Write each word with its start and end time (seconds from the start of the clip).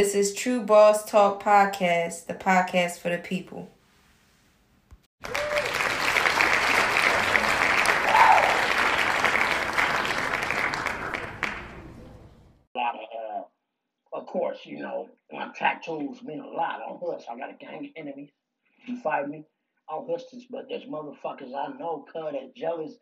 This 0.00 0.14
is 0.14 0.32
Tru 0.32 0.62
Boss 0.62 1.04
Talk 1.04 1.42
Podcast, 1.42 2.24
the 2.24 2.32
podcast 2.32 3.00
for 3.00 3.10
the 3.10 3.18
people. 3.18 3.68
uh, 12.74 13.42
of 14.14 14.24
course, 14.24 14.60
you 14.64 14.78
know, 14.78 15.10
my 15.30 15.50
tattoos 15.54 16.22
mean 16.22 16.40
a 16.40 16.48
lot 16.48 16.80
on 16.80 16.98
Hus. 16.98 17.26
I 17.30 17.36
got 17.36 17.50
a 17.50 17.56
gang 17.62 17.84
of 17.84 17.90
enemies. 17.94 18.30
You 18.86 18.98
fight 19.02 19.28
me 19.28 19.44
on 19.86 20.08
Hustlers, 20.08 20.46
but 20.50 20.64
there's 20.70 20.84
motherfuckers 20.84 21.54
I 21.54 21.76
know, 21.78 22.06
cuz, 22.10 22.32
that 22.32 22.56
jealous 22.56 22.94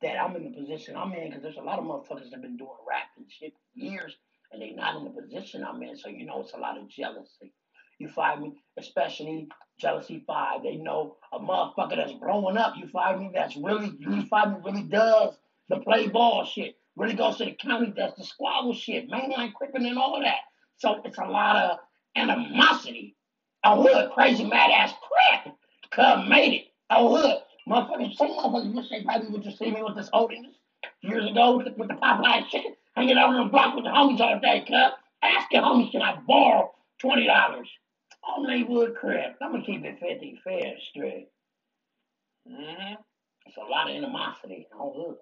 that 0.00 0.20
I'm 0.20 0.34
in 0.34 0.50
the 0.50 0.60
position 0.60 0.96
I'm 0.96 1.12
in, 1.12 1.28
because 1.28 1.44
there's 1.44 1.56
a 1.56 1.62
lot 1.62 1.78
of 1.78 1.84
motherfuckers 1.84 2.32
that 2.32 2.42
been 2.42 2.56
doing 2.56 2.70
rap 2.88 3.10
and 3.16 3.26
shit 3.30 3.52
for 3.52 3.78
years, 3.78 4.16
and 4.52 4.62
they 4.62 4.70
not 4.70 4.96
in 4.96 5.04
the 5.04 5.22
position 5.22 5.64
I'm 5.64 5.82
in, 5.82 5.96
so 5.96 6.08
you 6.08 6.26
know 6.26 6.40
it's 6.40 6.52
a 6.52 6.58
lot 6.58 6.78
of 6.78 6.88
jealousy. 6.88 7.52
You 7.98 8.08
find 8.08 8.42
me, 8.42 8.52
especially 8.78 9.48
jealousy 9.78 10.24
five. 10.26 10.62
They 10.62 10.76
know 10.76 11.16
a 11.32 11.38
motherfucker 11.38 11.96
that's 11.96 12.12
blowing 12.12 12.56
up. 12.56 12.74
You 12.76 12.88
find 12.88 13.20
me, 13.20 13.30
that's 13.34 13.56
really 13.56 13.92
you 13.98 14.22
find 14.26 14.52
me 14.52 14.58
really 14.64 14.82
does 14.82 15.34
the 15.68 15.78
play 15.78 16.08
ball 16.08 16.44
shit. 16.44 16.76
Really 16.96 17.14
goes 17.14 17.38
to 17.38 17.46
the 17.46 17.56
county, 17.60 17.92
does 17.96 18.12
the 18.18 18.24
squabble 18.24 18.74
shit, 18.74 19.10
mainline 19.10 19.54
cripping 19.54 19.86
and 19.86 19.98
all 19.98 20.20
that. 20.20 20.40
So 20.76 21.00
it's 21.04 21.18
a 21.18 21.24
lot 21.24 21.56
of 21.56 21.78
animosity. 22.16 23.16
A 23.64 23.80
hood 23.80 24.10
crazy 24.12 24.44
mad 24.44 24.70
ass 24.70 24.92
crap. 25.08 25.56
Cub 25.90 26.28
made 26.28 26.54
it. 26.54 26.64
A 26.90 27.08
hood. 27.08 27.38
Motherfuckers, 27.68 28.14
some 28.16 28.28
motherfuckers 28.28 28.74
wish 28.74 28.90
they 28.90 29.04
probably 29.04 29.28
would 29.28 29.42
just 29.42 29.58
see 29.58 29.70
me 29.70 29.82
with 29.82 29.94
this 29.94 30.10
holiness 30.12 30.56
years 31.02 31.30
ago 31.30 31.56
with 31.56 31.66
the, 31.66 31.72
with 31.76 31.88
the 31.88 31.94
Popeye 31.94 32.48
chicken, 32.48 32.74
hanging 32.94 33.18
out 33.18 33.34
on 33.34 33.46
the 33.46 33.50
block 33.50 33.74
with 33.74 33.84
the 33.84 33.90
homies 33.90 34.20
all 34.20 34.40
day, 34.40 34.64
cub. 34.68 34.92
Ask 35.22 35.52
your 35.52 35.62
homies, 35.62 35.90
can 35.92 36.02
I 36.02 36.16
borrow 36.26 36.72
twenty 37.00 37.26
dollars? 37.26 37.68
On 38.24 38.46
neighborhood 38.46 38.94
crib. 38.98 39.32
I'm 39.40 39.52
gonna 39.52 39.64
keep 39.64 39.84
it 39.84 39.98
fifty 40.00 40.38
fair 40.44 40.74
straight. 40.90 41.28
Mm-hmm. 42.48 42.94
It's 43.46 43.56
a 43.56 43.60
lot 43.60 43.90
of 43.90 43.96
animosity 43.96 44.66
on 44.78 44.92
hood. 44.94 45.16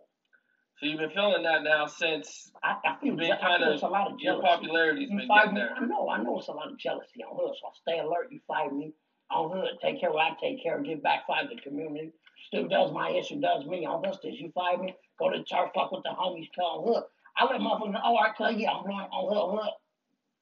So 0.78 0.86
you've 0.86 0.98
been 0.98 1.10
feeling 1.10 1.42
that 1.42 1.62
now 1.62 1.86
since 1.86 2.50
I, 2.62 2.76
I 2.84 2.96
feel, 3.02 3.16
been 3.16 3.32
I 3.32 3.36
kind 3.36 3.62
of 3.62 3.74
it's 3.74 3.82
a 3.82 3.86
lot 3.88 4.10
of 4.10 4.18
your 4.18 4.40
jealousy. 4.40 4.48
popularity's 4.48 5.10
You 5.10 5.18
been 5.18 5.28
getting 5.28 5.54
me. 5.54 5.60
there. 5.60 5.74
I 5.76 5.84
know, 5.84 6.08
I 6.08 6.22
know 6.22 6.38
it's 6.38 6.48
a 6.48 6.52
lot 6.52 6.70
of 6.72 6.78
jealousy 6.78 7.22
on 7.22 7.36
hood, 7.36 7.54
so 7.60 7.68
I 7.68 7.72
stay 7.80 7.98
alert. 8.00 8.28
You 8.30 8.40
fight 8.48 8.72
me 8.72 8.92
on 9.30 9.50
hood. 9.50 9.76
Take 9.82 10.00
care 10.00 10.08
of 10.08 10.14
what 10.14 10.32
I 10.32 10.36
take 10.40 10.62
care 10.62 10.78
of. 10.78 10.84
Give 10.84 11.02
back 11.02 11.26
fight 11.26 11.48
the 11.50 11.60
community. 11.60 12.12
Still 12.46 12.66
does 12.68 12.92
my 12.92 13.10
issue, 13.10 13.40
does 13.40 13.66
me 13.66 13.84
on 13.84 14.02
hustlers. 14.02 14.36
You 14.38 14.50
fight 14.54 14.80
me. 14.80 14.94
Go 15.18 15.30
to 15.30 15.38
the 15.38 15.44
church, 15.44 15.68
fuck 15.74 15.92
with 15.92 16.02
the 16.02 16.10
homies, 16.18 16.48
call 16.58 16.86
hood. 16.86 17.04
I 17.40 17.44
let 17.44 17.60
motherfuckers 17.60 17.92
know, 17.92 18.00
oh, 18.04 18.18
I 18.18 18.32
tell 18.36 18.52
you, 18.52 18.68
I'm 18.68 18.84
blowing 18.84 19.06
on 19.10 19.34
hood, 19.34 19.58
hood. 19.58 19.72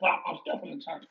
But 0.01 0.11
I'm, 0.11 0.19
I'm 0.27 0.39
still 0.43 0.59
from 0.59 0.71
the 0.71 0.83
church. 0.85 1.05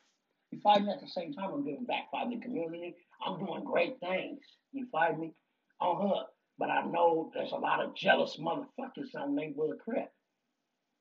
You 0.52 0.60
fight 0.60 0.84
me 0.84 0.92
at 0.92 1.00
the 1.00 1.08
same 1.08 1.34
time, 1.34 1.52
I'm 1.54 1.64
giving 1.64 1.86
back 1.86 2.12
fight 2.12 2.30
the 2.30 2.40
community. 2.40 2.96
I'm 3.26 3.40
doing 3.40 3.64
great 3.64 3.98
things. 4.02 4.40
You 4.74 4.88
fight 4.92 5.18
me 5.18 5.34
on 5.80 6.02
hood. 6.02 6.26
But 6.58 6.72
I 6.72 6.84
know 6.86 7.32
there's 7.34 7.54
a 7.54 7.58
lot 7.58 7.82
of 7.82 7.96
jealous 7.96 8.38
motherfuckers 8.38 9.16
on 9.16 9.36
neighborhood 9.36 9.78
crib. 9.84 10.08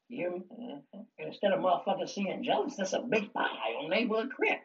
You 0.09 0.17
hear 0.19 0.31
me? 0.31 0.43
Mm-hmm. 0.53 1.01
And 1.19 1.29
instead 1.29 1.53
of 1.53 1.61
motherfuckers 1.61 2.11
seeing 2.11 2.45
jealous, 2.45 2.77
that's 2.77 2.93
a 2.93 3.01
big 3.01 3.33
pie 3.33 3.75
on 3.83 3.91
neighborhood 3.91 4.31
crib. 4.31 4.59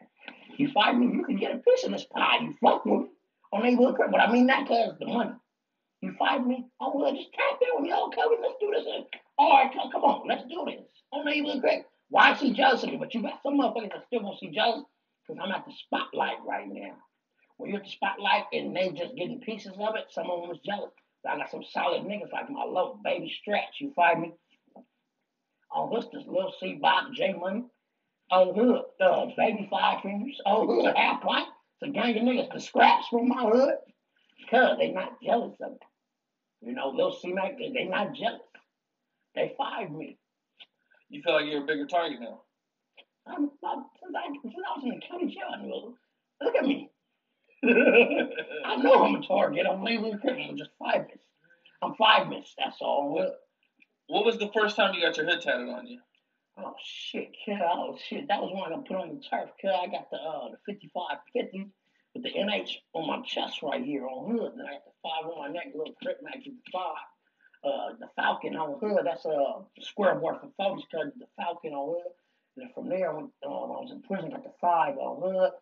You 0.56 0.70
fight 0.70 0.96
me, 0.96 1.06
you 1.06 1.24
can 1.24 1.36
get 1.36 1.54
a 1.54 1.58
piece 1.58 1.82
of 1.82 1.90
this 1.90 2.04
pie. 2.04 2.38
You 2.42 2.54
fuck 2.62 2.84
with 2.84 3.00
me 3.00 3.06
on 3.52 3.62
neighborhood 3.64 3.96
crib. 3.96 4.12
But 4.12 4.20
I 4.20 4.30
mean 4.30 4.46
that 4.46 4.68
cause 4.68 4.94
the 5.00 5.06
money. 5.06 5.32
You 6.02 6.12
fight 6.18 6.44
me, 6.44 6.66
oh 6.80 6.92
well, 6.96 7.14
just 7.14 7.32
tap 7.32 7.60
in 7.62 7.68
with 7.74 7.84
me. 7.84 7.92
Oh, 7.94 8.10
Kobe, 8.10 8.42
let's 8.42 8.58
do 8.60 8.72
this. 8.74 8.84
All 9.38 9.56
right, 9.56 9.72
come, 9.72 9.90
come 9.92 10.02
on, 10.02 10.26
let's 10.26 10.42
do 10.48 10.66
this. 10.66 10.82
On 11.12 11.24
neighborhood 11.24 11.62
great. 11.62 11.84
Why 12.08 12.36
she 12.36 12.52
jealous 12.52 12.82
of 12.82 12.90
me? 12.90 12.96
But 12.96 13.14
you 13.14 13.22
got 13.22 13.40
some 13.42 13.54
motherfuckers 13.54 13.92
that 13.92 14.04
still 14.08 14.20
gonna 14.20 14.36
see 14.36 14.50
jealous 14.50 14.82
because 15.22 15.40
I'm 15.42 15.52
at 15.52 15.64
the 15.64 15.72
spotlight 15.86 16.44
right 16.44 16.66
now. 16.68 16.96
When 17.56 17.70
you're 17.70 17.78
at 17.78 17.84
the 17.86 17.90
spotlight 17.92 18.44
and 18.52 18.74
they 18.74 18.90
just 18.90 19.14
getting 19.14 19.40
pieces 19.40 19.72
of 19.78 19.94
it, 19.94 20.06
some 20.10 20.28
of 20.28 20.42
them 20.42 20.50
is 20.50 20.60
jealous. 20.66 20.90
But 21.22 21.34
I 21.34 21.36
got 21.38 21.50
some 21.52 21.62
solid 21.70 22.02
niggas 22.02 22.32
like 22.32 22.50
my 22.50 22.64
little 22.64 23.00
baby 23.04 23.32
stretch. 23.40 23.78
You 23.78 23.92
fight 23.94 24.18
me? 24.18 24.32
On 25.70 25.92
Hustlers, 25.94 26.24
Lil 26.26 26.52
C 26.58 26.78
Bob, 26.82 27.14
J 27.14 27.32
Money. 27.34 27.62
On 28.32 28.54
Hood, 28.54 28.82
uh, 29.00 29.26
Baby 29.36 29.68
Five 29.70 30.02
Fingers. 30.02 30.40
On 30.46 30.66
Hood, 30.66 30.96
Half 30.96 31.22
Pint. 31.22 31.48
It's 31.80 31.88
a 31.88 31.92
gang 31.92 32.16
of 32.16 32.24
niggas, 32.24 32.52
the 32.52 32.60
scraps 32.60 33.06
from 33.08 33.28
my 33.28 33.42
hood. 33.42 33.74
Cause 34.50 34.76
they 34.78 34.90
not 34.90 35.22
jealous 35.22 35.56
of 35.60 35.72
it. 35.72 35.82
You 36.62 36.74
know, 36.74 36.96
they'll 36.96 37.12
see 37.12 37.34
like 37.34 37.58
they're 37.58 37.88
not 37.88 38.14
jealous. 38.14 38.40
They 39.34 39.54
fired 39.56 39.92
me. 39.92 40.18
You 41.08 41.22
feel 41.22 41.34
like 41.34 41.46
you're 41.46 41.62
a 41.62 41.66
bigger 41.66 41.86
target 41.86 42.20
now. 42.20 42.42
I'm, 43.26 43.50
I'm 43.64 43.84
since, 44.00 44.14
I, 44.16 44.26
since 44.42 44.54
I 44.54 44.78
was 44.78 44.84
in 44.84 44.90
the 44.90 45.06
county 45.06 45.26
jail, 45.26 45.44
I 45.52 45.62
knew, 45.62 45.96
look 46.42 46.54
at 46.56 46.64
me. 46.64 46.90
I 47.64 48.76
know 48.76 49.04
I'm 49.04 49.14
a 49.16 49.26
target. 49.26 49.66
I'm 49.70 49.84
leaving 49.84 50.10
the 50.10 50.18
criminal. 50.18 50.50
I'm 50.50 50.56
just 50.56 50.70
five 50.78 51.02
minutes. 51.02 51.24
I'm 51.82 51.94
five 51.94 52.28
minutes. 52.28 52.54
That's 52.58 52.76
all. 52.80 53.12
What, 53.12 53.40
what 54.08 54.24
was 54.24 54.38
the 54.38 54.50
first 54.54 54.76
time 54.76 54.94
you 54.94 55.02
got 55.02 55.16
your 55.16 55.26
head 55.26 55.40
tatted 55.40 55.68
on 55.68 55.86
you? 55.86 55.98
Oh 56.58 56.74
shit, 56.84 57.32
kid. 57.44 57.58
Oh 57.62 57.96
shit, 58.08 58.28
that 58.28 58.40
was 58.40 58.52
when 58.52 58.78
I 58.78 58.82
put 58.86 58.96
on 58.96 59.16
the 59.16 59.22
turf, 59.28 59.50
kid. 59.60 59.70
I 59.70 59.86
got 59.86 60.10
the 60.10 60.18
uh 60.18 60.50
the 60.50 60.72
55 60.72 61.18
50 61.32 61.70
but 62.14 62.24
the 62.24 62.30
NH 62.30 62.70
on 62.92 63.06
my 63.06 63.22
chest 63.24 63.62
right 63.62 63.82
here 63.82 64.06
on 64.06 64.30
hood, 64.30 64.52
then 64.56 64.66
I 64.66 64.72
got 64.72 64.84
the 64.84 64.92
five 65.02 65.30
on 65.30 65.38
my 65.38 65.48
neck, 65.48 65.68
little 65.74 65.94
trip 66.02 66.20
match 66.22 66.44
with 66.44 66.56
the 66.64 66.70
five. 66.72 67.08
Uh, 67.64 67.94
the 68.00 68.08
Falcon 68.16 68.56
on 68.56 68.78
hood, 68.80 69.06
that's 69.06 69.24
a 69.24 69.62
square 69.80 70.16
bar 70.16 70.40
for 70.40 70.50
folks, 70.58 70.82
cause 70.92 71.12
the 71.16 71.26
Falcon 71.36 71.72
on 71.72 71.94
hood. 71.94 72.12
And 72.56 72.66
then 72.66 72.72
from 72.74 72.88
there, 72.88 73.10
I 73.10 73.14
went. 73.14 73.30
Uh, 73.44 73.48
when 73.48 73.70
I 73.70 73.80
was 73.80 73.92
in 73.92 74.02
prison, 74.02 74.30
got 74.30 74.42
the 74.42 74.52
five 74.60 74.96
on 74.98 75.22
hood. 75.22 75.52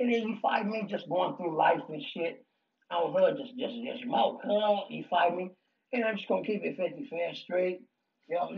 And 0.00 0.12
then 0.12 0.28
you 0.28 0.36
find 0.42 0.68
me 0.68 0.84
just 0.88 1.08
going 1.08 1.36
through 1.36 1.56
life 1.56 1.80
and 1.88 2.02
shit. 2.02 2.44
I 2.90 2.96
was 2.96 3.14
hood, 3.16 3.38
just, 3.38 3.56
just, 3.56 3.74
just 3.82 4.02
smoke, 4.02 4.40
huh? 4.44 4.84
You 4.90 5.04
find 5.08 5.36
me? 5.36 5.50
And 5.92 6.04
I'm 6.04 6.16
just 6.16 6.28
gonna 6.28 6.44
keep 6.44 6.64
it 6.64 6.76
50 6.76 7.06
fair 7.08 7.34
straight. 7.34 7.80
You 8.28 8.36
know, 8.36 8.48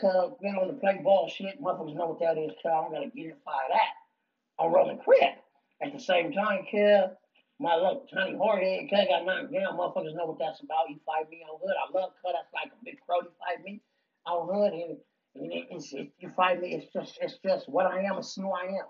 cuz 0.00 0.34
been 0.40 0.56
on 0.56 0.68
the 0.68 0.80
play 0.80 1.00
ball 1.04 1.28
shit. 1.28 1.60
Motherfuckers 1.62 1.94
know 1.94 2.06
what 2.06 2.20
that 2.20 2.38
is, 2.38 2.50
cuz 2.62 2.72
I'm 2.72 2.90
gonna 2.90 3.10
get 3.10 3.26
it 3.26 3.44
by 3.44 3.62
that. 3.68 3.92
I'm 4.58 4.72
rolling 4.72 4.98
quick. 4.98 5.35
Same 6.06 6.30
time, 6.30 6.64
kid, 6.70 7.10
my 7.58 7.74
little 7.74 8.06
tiny 8.14 8.34
hardhead 8.34 8.88
cuz 8.88 9.08
got 9.08 9.26
knocked 9.26 9.52
down, 9.52 9.76
motherfuckers 9.76 10.14
know 10.14 10.26
what 10.26 10.38
that's 10.38 10.60
about. 10.60 10.88
You 10.88 11.00
fight 11.04 11.28
me 11.28 11.42
on 11.42 11.58
hood. 11.60 11.74
I 11.74 11.90
love 11.98 12.12
cut. 12.22 12.32
that's 12.32 12.52
like 12.54 12.72
a 12.72 12.84
big 12.84 13.00
crow, 13.04 13.22
you 13.22 13.32
fight 13.40 13.64
me 13.64 13.82
on 14.24 14.46
hood 14.46 14.72
and, 14.72 14.98
and 15.34 15.52
it, 15.52 15.66
it's, 15.72 15.92
it, 15.92 16.12
you 16.20 16.30
fight 16.36 16.60
me, 16.60 16.74
it's 16.74 16.92
just 16.92 17.18
it's 17.20 17.38
just 17.44 17.68
what 17.68 17.86
I 17.86 18.02
am, 18.04 18.18
it's 18.18 18.36
who 18.36 18.52
I 18.52 18.66
am. 18.66 18.86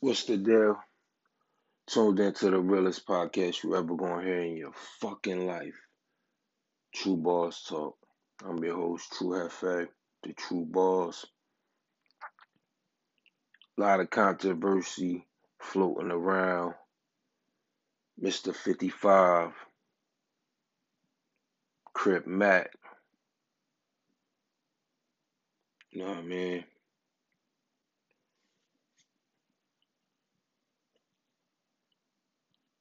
What's 0.00 0.24
the 0.24 0.38
deal? 0.38 0.76
Tuned 1.86 2.18
into 2.18 2.50
the 2.50 2.58
realest 2.58 3.06
podcast 3.06 3.62
you 3.62 3.76
ever 3.76 3.94
gonna 3.94 4.24
hear 4.24 4.40
in 4.40 4.56
your 4.56 4.72
fucking 5.00 5.46
life. 5.46 5.80
Tru 6.92 7.16
Boss 7.16 7.62
Talk. 7.62 7.96
I'm 8.46 8.62
your 8.62 8.76
host, 8.76 9.12
True 9.12 9.30
Hefe, 9.30 9.88
the 10.22 10.32
Tru 10.32 10.64
Boss. 10.64 11.26
A 13.76 13.80
lot 13.80 14.00
of 14.00 14.10
controversy 14.10 15.26
floating 15.60 16.12
around. 16.12 16.74
Mr. 18.22 18.54
55, 18.54 19.52
Crip 21.94 22.26
Mac. 22.26 22.70
You 25.90 26.02
know 26.02 26.08
what 26.10 26.18
I 26.18 26.22
mean? 26.22 26.64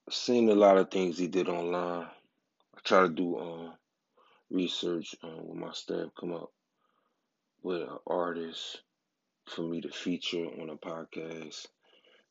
Seen 0.10 0.50
a 0.50 0.56
lot 0.56 0.78
of 0.78 0.92
things 0.92 1.18
he 1.18 1.28
did 1.28 1.50
online. 1.50 2.06
I 2.06 2.80
try 2.84 3.02
to 3.02 3.10
do 3.10 3.40
um 3.40 3.74
research 4.50 5.16
um, 5.24 5.48
with 5.48 5.58
my 5.58 5.72
staff, 5.74 6.10
come 6.20 6.34
up 6.34 6.52
with 7.64 7.82
an 7.82 7.98
artist 8.06 8.82
for 9.46 9.62
me 9.62 9.82
to 9.82 9.90
feature 9.90 10.46
on 10.46 10.70
a 10.70 10.76
podcast. 10.76 11.68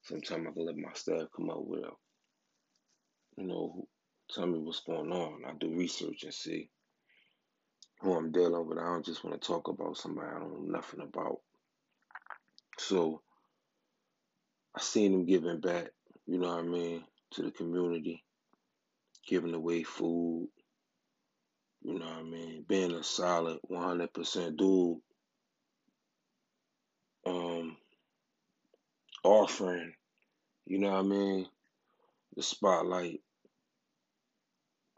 Sometimes 0.02 0.46
I 0.48 0.52
can 0.52 0.66
let 0.66 0.76
my 0.76 0.92
staff 0.94 1.28
come 1.34 1.50
up 1.50 1.64
with 1.64 1.84
a, 1.84 1.90
you 3.36 3.46
know, 3.46 3.86
tell 4.30 4.46
me 4.46 4.58
what's 4.58 4.80
going 4.80 5.12
on. 5.12 5.42
I 5.46 5.52
do 5.58 5.74
research 5.74 6.22
and 6.22 6.34
see 6.34 6.70
who 8.00 8.14
I'm 8.14 8.32
dealing 8.32 8.66
with. 8.66 8.78
I 8.78 8.84
don't 8.84 9.04
just 9.04 9.24
want 9.24 9.40
to 9.40 9.46
talk 9.46 9.68
about 9.68 9.96
somebody 9.96 10.28
I 10.28 10.38
don't 10.38 10.52
know 10.52 10.78
nothing 10.78 11.00
about. 11.00 11.40
So 12.78 13.22
I 14.74 14.80
seen 14.80 15.12
them 15.12 15.26
giving 15.26 15.60
back, 15.60 15.88
you 16.26 16.38
know 16.38 16.48
what 16.48 16.58
I 16.58 16.62
mean, 16.62 17.04
to 17.32 17.42
the 17.42 17.50
community, 17.50 18.22
giving 19.26 19.54
away 19.54 19.82
food, 19.82 20.48
you 21.86 22.00
know 22.00 22.04
what 22.04 22.18
I 22.18 22.22
mean, 22.24 22.64
being 22.68 22.92
a 22.92 23.04
solid 23.04 23.60
100% 23.70 24.56
dude, 24.56 24.98
um, 27.24 27.76
offering, 29.22 29.92
you 30.66 30.78
know 30.80 30.90
what 30.90 30.98
I 30.98 31.02
mean, 31.02 31.46
the 32.34 32.42
spotlight 32.42 33.20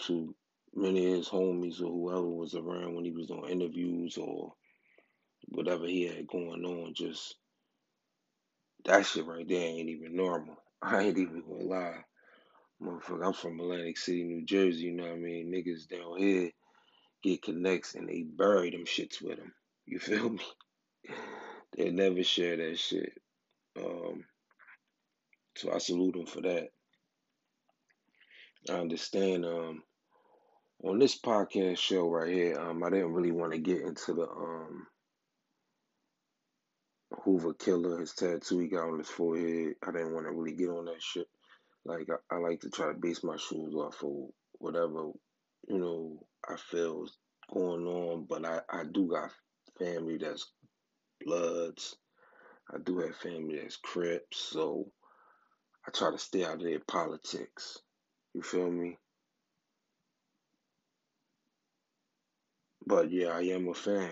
to 0.04 0.34
many 0.74 1.10
of 1.12 1.18
his 1.18 1.28
homies 1.28 1.82
or 1.82 1.92
whoever 1.92 2.26
was 2.26 2.54
around 2.54 2.94
when 2.94 3.04
he 3.04 3.10
was 3.10 3.30
on 3.30 3.50
interviews 3.50 4.16
or 4.16 4.54
whatever 5.48 5.86
he 5.86 6.06
had 6.06 6.26
going 6.26 6.64
on, 6.64 6.94
just 6.94 7.34
that 8.86 9.04
shit 9.04 9.26
right 9.26 9.46
there 9.46 9.60
ain't 9.60 9.90
even 9.90 10.16
normal. 10.16 10.56
I 10.82 11.02
ain't 11.02 11.18
even 11.18 11.42
gonna 11.42 11.64
lie. 11.64 12.04
Motherfucker, 12.80 13.26
I'm 13.26 13.32
from 13.34 13.60
Atlantic 13.60 13.98
City, 13.98 14.24
New 14.24 14.46
Jersey, 14.46 14.84
you 14.84 14.92
know 14.92 15.02
what 15.04 15.12
I 15.12 15.16
mean? 15.16 15.52
Niggas 15.52 15.86
down 15.86 16.16
here 16.16 16.50
get 17.22 17.42
connects 17.42 17.94
and 17.94 18.08
they 18.08 18.22
bury 18.22 18.70
them 18.70 18.84
shits 18.84 19.22
with 19.22 19.38
them. 19.38 19.52
You 19.86 19.98
feel 19.98 20.28
me? 20.30 20.44
they 21.76 21.90
never 21.90 22.22
share 22.22 22.56
that 22.56 22.78
shit. 22.78 23.12
Um, 23.76 24.24
so 25.56 25.72
I 25.72 25.78
salute 25.78 26.14
them 26.14 26.26
for 26.26 26.40
that. 26.42 26.68
I 28.68 28.72
understand 28.74 29.44
um 29.46 29.82
on 30.84 30.98
this 30.98 31.18
podcast 31.18 31.78
show 31.78 32.08
right 32.08 32.32
here, 32.32 32.58
um, 32.58 32.84
I 32.84 32.90
didn't 32.90 33.12
really 33.12 33.32
want 33.32 33.52
to 33.52 33.58
get 33.58 33.82
into 33.82 34.14
the 34.14 34.28
um 34.28 34.86
Hoover 37.24 37.54
killer, 37.54 37.98
his 37.98 38.12
tattoo 38.12 38.58
he 38.58 38.68
got 38.68 38.88
on 38.88 38.98
his 38.98 39.08
forehead. 39.08 39.74
I 39.82 39.90
didn't 39.90 40.12
want 40.12 40.26
to 40.26 40.32
really 40.32 40.54
get 40.54 40.68
on 40.68 40.84
that 40.86 41.02
shit. 41.02 41.26
Like 41.84 42.08
I, 42.30 42.36
I 42.36 42.38
like 42.38 42.60
to 42.60 42.70
try 42.70 42.88
to 42.88 42.98
base 42.98 43.24
my 43.24 43.36
shoes 43.36 43.74
off 43.74 44.02
of 44.02 44.28
whatever, 44.58 45.10
you 45.68 45.78
know, 45.78 46.26
I 46.48 46.56
feel 46.56 47.06
going 47.52 47.86
on, 47.86 48.26
but 48.28 48.44
I, 48.44 48.60
I 48.70 48.84
do 48.84 49.08
got 49.08 49.30
family 49.78 50.16
that's 50.16 50.50
bloods. 51.24 51.96
I 52.72 52.78
do 52.78 52.98
have 53.00 53.16
family 53.16 53.58
that's 53.60 53.76
Crips, 53.76 54.38
so 54.38 54.90
I 55.86 55.90
try 55.90 56.10
to 56.10 56.18
stay 56.18 56.44
out 56.44 56.56
of 56.56 56.62
their 56.62 56.80
politics. 56.80 57.78
You 58.34 58.42
feel 58.42 58.70
me? 58.70 58.96
But 62.86 63.10
yeah, 63.10 63.28
I 63.28 63.42
am 63.42 63.68
a 63.68 63.74
fan. 63.74 64.10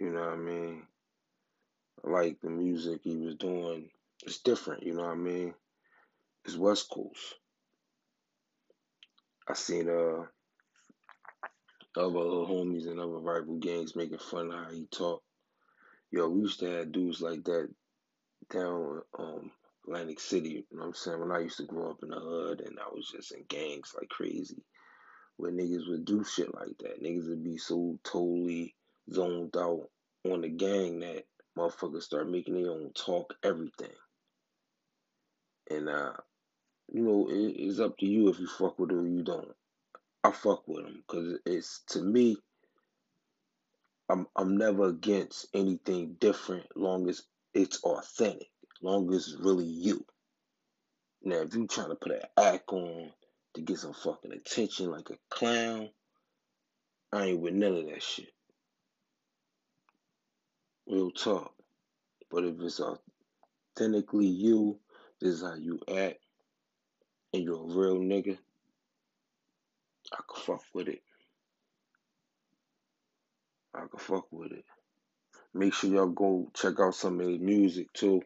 You 0.00 0.10
know 0.10 0.20
what 0.20 0.32
I 0.32 0.36
mean? 0.36 0.82
I 2.04 2.10
like 2.10 2.40
the 2.40 2.50
music 2.50 3.02
he 3.04 3.16
was 3.16 3.36
doing. 3.36 3.90
It's 4.24 4.38
different, 4.38 4.82
you 4.82 4.94
know 4.94 5.02
what 5.02 5.12
I 5.12 5.16
mean? 5.16 5.54
It's 6.44 6.56
West 6.56 6.88
Coast. 6.90 7.34
I 9.50 9.54
seen 9.54 9.88
uh 9.88 10.26
other 11.96 12.18
homies 12.46 12.86
and 12.86 13.00
other 13.00 13.18
rival 13.18 13.56
gangs 13.58 13.96
making 13.96 14.18
fun 14.18 14.52
of 14.52 14.64
how 14.64 14.70
he 14.70 14.86
talk. 14.86 15.22
Yo, 16.12 16.28
we 16.28 16.42
used 16.42 16.60
to 16.60 16.66
have 16.66 16.92
dudes 16.92 17.20
like 17.20 17.42
that 17.44 17.68
down 18.48 19.02
um 19.18 19.50
Atlantic 19.84 20.20
City, 20.20 20.50
you 20.50 20.64
know 20.70 20.82
what 20.82 20.86
I'm 20.86 20.94
saying? 20.94 21.18
When 21.18 21.32
I 21.32 21.40
used 21.40 21.56
to 21.56 21.64
grow 21.64 21.90
up 21.90 21.98
in 22.04 22.10
the 22.10 22.20
hood 22.20 22.60
and 22.60 22.78
I 22.78 22.94
was 22.94 23.10
just 23.10 23.32
in 23.32 23.42
gangs 23.48 23.92
like 23.98 24.08
crazy. 24.08 24.62
Where 25.36 25.50
niggas 25.50 25.88
would 25.88 26.04
do 26.04 26.22
shit 26.22 26.54
like 26.54 26.78
that. 26.80 27.02
Niggas 27.02 27.28
would 27.28 27.42
be 27.42 27.56
so 27.56 27.98
totally 28.04 28.76
zoned 29.12 29.56
out 29.56 29.88
on 30.30 30.42
the 30.42 30.48
gang 30.48 31.00
that 31.00 31.24
motherfuckers 31.58 32.02
start 32.02 32.30
making 32.30 32.54
their 32.54 32.70
own 32.70 32.92
talk 32.94 33.34
everything. 33.42 33.96
And 35.70 35.88
uh, 35.88 36.12
you 36.92 37.02
know, 37.02 37.28
it, 37.30 37.54
it's 37.56 37.80
up 37.80 37.96
to 37.98 38.06
you 38.06 38.28
if 38.28 38.38
you 38.38 38.46
fuck 38.46 38.78
with 38.78 38.90
it 38.90 38.96
or 38.96 39.06
you 39.06 39.22
don't. 39.22 39.52
I 40.24 40.32
fuck 40.32 40.66
with 40.66 40.84
them 40.84 41.02
because 41.06 41.38
it's 41.46 41.82
to 41.90 42.02
me. 42.02 42.36
I'm 44.08 44.26
I'm 44.34 44.56
never 44.56 44.88
against 44.88 45.46
anything 45.54 46.16
different, 46.18 46.66
long 46.76 47.08
as 47.08 47.22
it's 47.54 47.82
authentic, 47.84 48.50
long 48.82 49.12
as 49.14 49.28
it's 49.28 49.40
really 49.40 49.64
you. 49.64 50.04
Now, 51.22 51.36
if 51.36 51.54
you 51.54 51.66
trying 51.66 51.90
to 51.90 51.94
put 51.94 52.12
an 52.12 52.22
act 52.36 52.70
on 52.72 53.10
to 53.54 53.60
get 53.60 53.78
some 53.78 53.92
fucking 53.92 54.32
attention 54.32 54.90
like 54.90 55.10
a 55.10 55.18
clown, 55.28 55.90
I 57.12 57.26
ain't 57.26 57.40
with 57.40 57.54
none 57.54 57.76
of 57.76 57.86
that 57.86 58.02
shit. 58.02 58.32
Real 60.86 61.10
talk. 61.10 61.52
But 62.30 62.44
if 62.44 62.60
it's 62.60 62.80
authentically 63.76 64.26
you, 64.26 64.78
this 65.20 65.34
is 65.34 65.42
how 65.42 65.54
you 65.54 65.80
act, 65.88 66.18
and 67.32 67.42
you're 67.42 67.56
a 67.56 67.74
real 67.74 67.96
nigga, 67.98 68.38
I 70.12 70.16
can 70.16 70.42
fuck 70.42 70.64
with 70.74 70.88
it. 70.88 71.02
I 73.74 73.80
can 73.80 73.98
fuck 73.98 74.26
with 74.32 74.52
it. 74.52 74.64
Make 75.54 75.74
sure 75.74 75.90
y'all 75.90 76.06
go 76.06 76.50
check 76.54 76.80
out 76.80 76.94
some 76.94 77.20
of 77.20 77.26
his 77.28 77.38
music 77.40 77.92
too. 77.92 78.22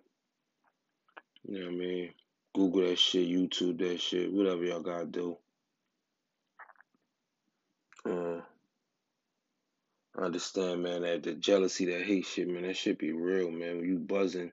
You 1.47 1.59
know 1.59 1.67
what 1.67 1.75
I 1.75 1.77
mean? 1.77 2.11
Google 2.55 2.83
that 2.83 2.99
shit, 2.99 3.29
YouTube 3.29 3.79
that 3.79 4.01
shit, 4.01 4.33
whatever 4.33 4.65
y'all 4.65 4.81
gotta 4.81 5.07
do. 5.07 5.37
Uh, 8.09 8.41
I 10.17 10.23
understand, 10.23 10.83
man, 10.83 11.03
that 11.03 11.23
the 11.23 11.35
jealousy, 11.35 11.87
that 11.87 12.03
hate 12.05 12.27
shit, 12.27 12.49
man, 12.49 12.63
that 12.63 12.77
shit 12.77 12.99
be 12.99 13.13
real, 13.13 13.51
man. 13.51 13.79
When 13.79 13.89
you 13.89 13.99
buzzing, 13.99 14.53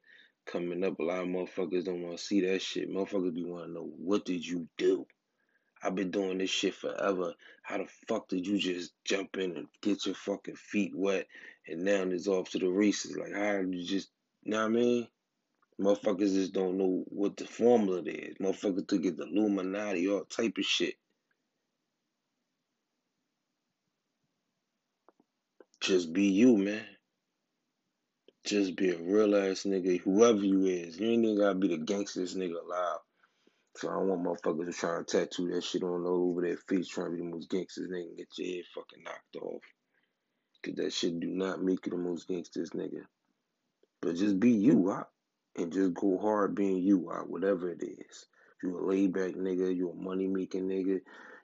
coming 0.52 0.84
up, 0.84 1.00
a 1.00 1.04
lot 1.04 1.22
of 1.22 1.28
motherfuckers 1.28 1.86
don't 1.86 2.04
want 2.04 2.18
to 2.18 2.24
see 2.24 2.42
that 2.42 2.62
shit. 2.62 2.90
Motherfuckers 2.90 3.34
be 3.34 3.44
want 3.44 3.66
to 3.68 3.72
know, 3.74 3.90
what 3.98 4.26
did 4.26 4.46
you 4.46 4.68
do? 4.78 5.06
I've 5.84 5.96
been 5.96 6.12
doing 6.12 6.38
this 6.38 6.50
shit 6.50 6.76
forever. 6.76 7.34
How 7.64 7.78
the 7.78 7.88
fuck 8.08 8.28
did 8.28 8.46
you 8.46 8.58
just 8.60 8.92
jump 9.06 9.38
in 9.38 9.58
and 9.58 9.68
get 9.82 10.06
your 10.06 10.16
fucking 10.16 10.56
feet 10.56 10.92
wet 10.94 11.26
and 11.68 11.84
now 11.84 12.04
it's 12.04 12.28
off 12.28 12.52
to 12.52 12.60
the 12.60 12.68
races? 12.68 13.18
Like, 13.18 13.34
how 13.34 13.60
you 13.60 13.84
just, 13.84 14.10
you 14.44 14.52
know 14.52 14.60
what 14.60 14.66
I 14.66 14.70
mean? 14.70 15.08
Motherfuckers 15.80 16.34
just 16.34 16.54
don't 16.54 16.78
know 16.78 17.04
what 17.08 17.38
the 17.38 17.46
formula 17.46 18.04
is. 18.06 18.36
Motherfuckers 18.38 18.88
think 18.88 19.06
it's 19.06 19.18
the 19.18 19.26
Illuminati, 19.26 20.08
all 20.08 20.26
type 20.26 20.58
of 20.58 20.66
shit. 20.66 20.96
Just 25.80 26.14
be 26.14 26.26
you, 26.26 26.58
man. 26.58 26.84
Just 28.52 28.76
be 28.76 28.90
a 28.90 28.98
real 28.98 29.34
ass 29.38 29.64
nigga, 29.64 30.02
whoever 30.02 30.44
you 30.44 30.66
is. 30.66 31.00
You 31.00 31.08
ain't 31.08 31.24
even 31.24 31.38
gotta 31.38 31.56
be 31.56 31.70
the 31.70 31.78
gangstest 31.78 32.36
nigga 32.36 32.62
alive. 32.62 33.00
So 33.78 33.88
I 33.90 33.94
don't 33.94 34.10
want 34.10 34.24
motherfuckers 34.26 34.66
to 34.66 34.74
try 34.74 34.98
to 34.98 35.06
tattoo 35.06 35.48
that 35.54 35.64
shit 35.64 35.84
on 35.84 36.06
over 36.06 36.42
their 36.42 36.58
face, 36.58 36.90
trying 36.90 37.12
to 37.12 37.16
be 37.16 37.20
the 37.20 37.30
most 37.30 37.50
gangsters 37.50 37.88
nigga 37.88 38.10
and 38.10 38.18
get 38.18 38.28
your 38.36 38.58
head 38.58 38.66
fucking 38.76 39.04
knocked 39.06 39.36
off. 39.38 39.62
Cause 40.66 40.76
that 40.76 40.92
shit 40.92 41.18
do 41.22 41.28
not 41.28 41.64
make 41.64 41.86
you 41.86 41.92
the 41.92 41.98
most 41.98 42.28
gangsters 42.28 42.72
nigga. 42.72 43.04
But 44.02 44.18
just 44.18 44.38
be 44.38 44.52
you, 44.52 44.92
out 44.92 45.08
and 45.56 45.72
just 45.72 45.94
go 45.94 46.18
hard 46.18 46.54
being 46.54 46.84
you, 46.84 47.10
out 47.10 47.30
whatever 47.30 47.70
it 47.70 47.82
is. 47.82 48.26
You 48.62 48.78
a 48.78 48.84
laid 48.86 49.14
back 49.14 49.32
nigga, 49.32 49.74
you 49.74 49.92
a 49.92 49.96
money 49.96 50.28
making 50.28 50.68
nigga, 50.68 51.00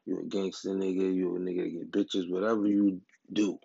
you 0.05 0.19
a 0.19 0.23
gangster 0.25 0.71
nigga, 0.71 1.15
you 1.15 1.37
a 1.37 1.39
nigga 1.39 1.71
get 1.71 1.89
bitches, 1.89 2.29
whatever 2.29 2.67
you 2.67 2.99
do. 3.31 3.59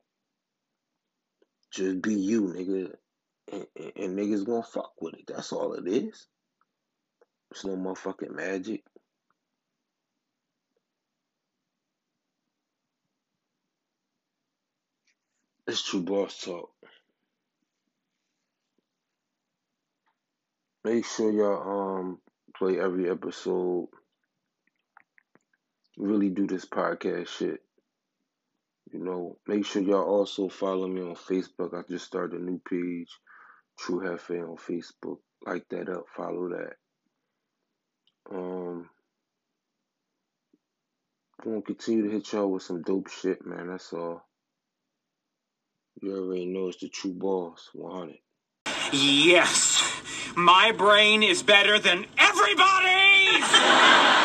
Just 1.73 2.01
be 2.03 2.15
you, 2.15 2.43
nigga. 2.43 2.93
And, 3.51 3.67
and, 3.97 4.19
niggas 4.19 4.47
gonna 4.47 4.63
fuck 4.63 4.93
with 5.01 5.15
it. 5.15 5.25
That's 5.27 5.53
all 5.53 5.75
it 5.75 5.87
is. 5.87 6.27
It's 7.51 7.65
no 7.65 7.77
motherfucking 7.77 8.35
magic. 8.35 8.83
It's 15.67 15.83
true 15.83 16.03
boss 16.03 16.39
talk. 16.39 16.71
Make 20.85 21.07
sure 21.07 21.31
y'all 21.31 21.99
um 22.01 22.19
play 22.57 22.81
every 22.81 23.09
episode. 23.09 23.89
Really 25.97 26.31
do 26.31 26.47
this 26.47 26.65
podcast 26.65 27.29
shit. 27.29 27.61
You 28.93 29.05
know, 29.05 29.39
make 29.47 29.65
sure 29.65 29.83
y'all 29.83 30.05
also 30.05 30.49
follow 30.49 30.89
me 30.89 31.01
on 31.01 31.15
Facebook. 31.15 31.75
I 31.75 31.83
just 31.89 32.05
started 32.05 32.41
a 32.41 32.45
new 32.45 32.61
page, 32.69 33.09
True 33.79 34.01
Hefe 34.01 34.49
on 34.49 34.57
Facebook. 34.57 35.19
Like 35.45 35.69
that 35.71 35.89
up, 35.89 36.05
follow 36.17 36.49
that. 36.51 36.75
Um, 38.31 38.89
I'm 41.41 41.51
gonna 41.51 41.63
continue 41.63 42.05
to 42.05 42.11
hit 42.11 42.33
y'all 42.33 42.51
with 42.51 42.63
some 42.63 42.83
dope 42.83 43.11
shit, 43.11 43.45
man. 43.45 43.69
That's 43.69 43.93
all. 43.93 44.25
You 46.01 46.17
already 46.17 46.47
know 46.47 46.69
it's 46.69 46.79
the 46.79 46.89
true 46.89 47.13
boss, 47.13 47.71
100. 47.73 48.17
Yes, 48.93 49.83
my 50.37 50.73
brain 50.73 51.23
is 51.23 51.43
better 51.43 51.79
than 51.79 52.07
everybody's! 52.19 54.13